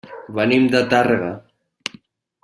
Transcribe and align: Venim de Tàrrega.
Venim 0.37 0.63
de 0.75 0.79
Tàrrega. 0.93 1.29